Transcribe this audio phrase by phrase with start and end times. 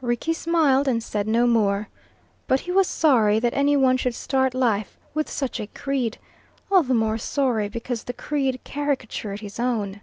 [0.00, 1.88] Rickie smiled and said no more.
[2.46, 6.16] But he was sorry that any one should start life with such a creed
[6.70, 10.00] all the more sorry because the creed caricatured his own.